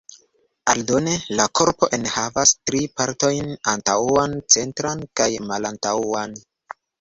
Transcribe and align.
Aldone, 0.71 1.11
la 1.39 1.43
korpo 1.59 1.89
enhavas 1.97 2.53
tri 2.69 2.81
partojn: 3.01 3.51
antaŭan, 3.75 4.35
centran 4.57 5.05
kaj 5.21 5.29
malantaŭan. 5.53 6.35